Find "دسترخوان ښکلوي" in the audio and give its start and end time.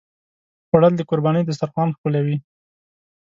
1.45-2.37